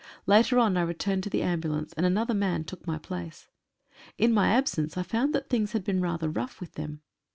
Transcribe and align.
Later 0.25 0.57
on 0.57 0.77
I 0.77 0.81
returned 0.81 1.21
to 1.25 1.29
the 1.29 1.43
ambulance, 1.43 1.93
and 1.93 2.07
another 2.07 2.33
man 2.33 2.63
took 2.63 2.87
my 2.87 2.97
place. 2.97 3.49
In 4.17 4.33
my 4.33 4.47
absence 4.49 4.97
I 4.97 5.03
found 5.03 5.31
that 5.35 5.47
things 5.47 5.73
had 5.73 5.83
been 5.83 6.01
rather 6.01 6.27
rough 6.27 6.59
with 6.59 6.73
them. 6.73 7.01